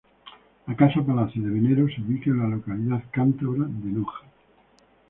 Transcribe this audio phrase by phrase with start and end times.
[0.65, 4.25] La casa-palacio de Venero se ubica en la localidad cántabra de Noja.